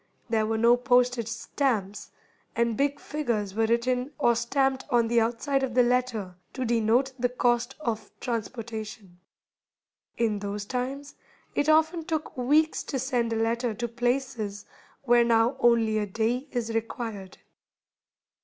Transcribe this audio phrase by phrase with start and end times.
[0.31, 2.09] There were no postage stamps,
[2.55, 7.13] and big figures were written or stamped on the outside of the letter to denote
[7.19, 9.19] the cost of transportation.
[10.17, 11.13] In those times
[11.53, 14.65] it often took weeks to send a letter to places
[15.03, 17.37] where now only a day is required.